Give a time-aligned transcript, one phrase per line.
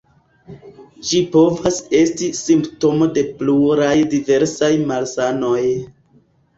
[1.09, 5.65] Ĝi povas esti simptomo de pluraj diversaj malsanoj.